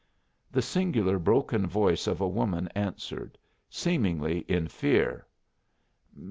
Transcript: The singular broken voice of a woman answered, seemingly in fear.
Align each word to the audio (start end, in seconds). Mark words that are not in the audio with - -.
The 0.51 0.63
singular 0.63 1.19
broken 1.19 1.67
voice 1.67 2.07
of 2.07 2.21
a 2.21 2.27
woman 2.27 2.67
answered, 2.69 3.37
seemingly 3.69 4.39
in 4.47 4.67
fear. 4.67 5.27